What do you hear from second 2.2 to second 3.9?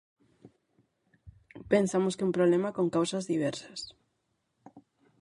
é un problema con causas diversas.